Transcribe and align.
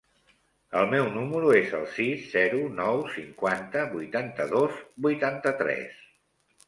El 0.79 0.87
meu 0.93 1.09
número 1.17 1.51
es 1.57 1.75
el 1.81 1.85
sis, 1.97 2.23
zero, 2.31 2.61
nou, 2.79 3.03
cinquanta, 3.17 3.87
vuitanta-dos, 3.95 4.81
vuitanta-tres. 5.09 6.01